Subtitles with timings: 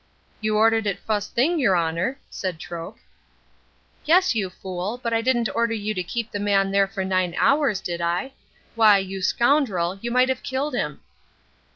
[0.41, 2.97] "You ordered it fust thing, yer honour," said Troke.
[4.03, 7.35] "Yes, you fool, but I didn't order you to keep the man there for nine
[7.37, 8.33] hours, did I?
[8.73, 11.01] Why, you scoundrel, you might have killed him!"